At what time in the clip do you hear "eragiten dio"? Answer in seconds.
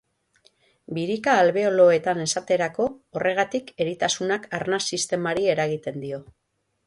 5.57-6.23